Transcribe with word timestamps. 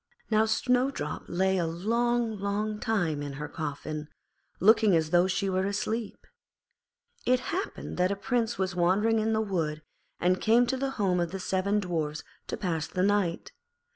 Now 0.31 0.47
Snowdrop 0.47 1.25
lay 1.27 1.59
a 1.59 1.67
long, 1.67 2.39
long 2.39 2.79
time 2.79 3.21
in 3.21 3.33
her 3.33 3.47
coffin, 3.47 4.07
looking 4.59 4.95
as 4.95 5.11
though 5.11 5.27
she 5.27 5.47
were 5.47 5.67
asleep. 5.67 6.25
It 7.27 7.39
happened 7.51 7.97
that 7.97 8.09
a 8.11 8.15
Prince 8.15 8.57
was 8.57 8.75
wandering 8.75 9.19
in 9.19 9.33
the 9.33 9.41
wood, 9.41 9.83
and 10.19 10.41
came 10.41 10.65
to 10.65 10.75
the 10.77 10.89
home 10.97 11.19
of 11.19 11.29
the 11.29 11.39
seven 11.39 11.79
Dwarfs 11.79 12.23
to 12.47 12.57
pass 12.57 12.87
the 12.87 13.03
night. 13.03 13.51